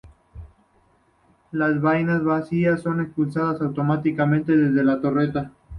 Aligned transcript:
Las 1.51 1.79
vainas 1.79 2.23
vacías 2.23 2.81
son 2.81 3.01
expulsadas 3.01 3.61
automáticamente 3.61 4.57
desde 4.57 4.83
la 4.83 4.99
torreta. 4.99 5.51